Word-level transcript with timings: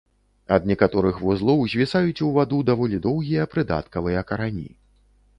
Ад 0.55 0.63
некаторых 0.69 1.17
вузлоў 1.25 1.59
звісаюць 1.73 2.23
у 2.27 2.29
ваду 2.37 2.61
даволі 2.69 3.01
доўгія 3.03 3.43
прыдаткавыя 3.53 4.25
карані. 4.33 4.65